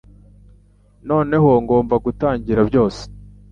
Noneho 1.09 1.49
ngomba 1.63 1.95
gutangira 2.05 2.61
byose. 2.69 3.01